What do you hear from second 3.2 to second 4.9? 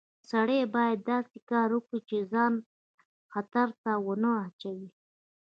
خطر ته ونه اچوي